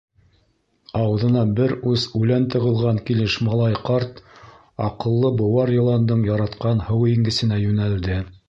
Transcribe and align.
Ауыҙына 0.99 1.43
бер 1.59 1.73
ус 1.91 2.05
үлән 2.21 2.47
тығылған 2.55 3.01
килеш 3.11 3.37
малай 3.49 3.77
ҡарт, 3.91 4.25
аҡыллы 4.89 5.33
быуар 5.43 5.75
йыландың 5.79 6.29
яратҡан 6.33 6.83
һыуингесенә 6.89 7.65
йүнәлде. 7.67 8.23